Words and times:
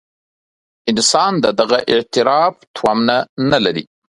انسان 0.91 1.31
د 1.43 1.45
دغه 1.59 1.79
اعتراف 1.91 2.53
تومنه 2.75 3.17
نه 3.51 3.57
لري. 3.65 3.85